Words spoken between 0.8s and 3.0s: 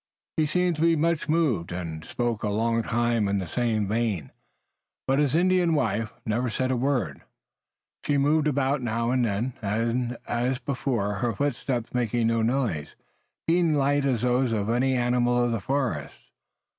be much moved, and spoke a long